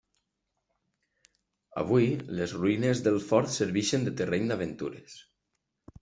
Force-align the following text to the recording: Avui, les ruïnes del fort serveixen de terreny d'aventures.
Avui, 1.81 2.07
les 2.39 2.55
ruïnes 2.61 3.01
del 3.07 3.19
fort 3.25 3.53
serveixen 3.57 4.07
de 4.07 4.13
terreny 4.23 4.49
d'aventures. 4.53 5.19